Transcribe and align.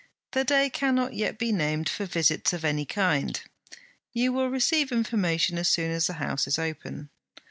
The 0.31 0.43
day 0.43 0.71
cannot 0.71 1.13
yet 1.13 1.37
be 1.37 1.51
named 1.51 1.87
for 1.87 2.07
visits 2.07 2.53
of 2.53 2.65
any 2.65 2.85
kind. 2.85 3.39
You 4.13 4.33
will 4.33 4.49
receive 4.49 4.91
information 4.91 5.59
as 5.59 5.67
soon 5.67 5.91
as 5.91 6.07
the 6.07 6.13
house 6.13 6.47
is 6.47 6.57
open. 6.57 7.11